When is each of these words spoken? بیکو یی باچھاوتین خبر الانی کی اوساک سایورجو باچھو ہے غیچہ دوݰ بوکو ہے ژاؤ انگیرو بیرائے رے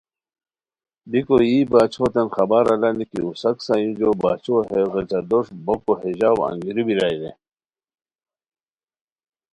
بیکو 1.11 1.35
یی 1.49 1.59
باچھاوتین 1.71 2.27
خبر 2.35 2.61
الانی 2.73 3.05
کی 3.11 3.19
اوساک 3.25 3.57
سایورجو 3.67 4.11
باچھو 4.23 4.55
ہے 4.69 4.81
غیچہ 4.93 5.19
دوݰ 5.29 5.45
بوکو 5.65 5.93
ہے 6.01 6.11
ژاؤ 6.19 6.39
انگیرو 6.47 6.83
بیرائے 6.87 7.15
رے 7.21 7.31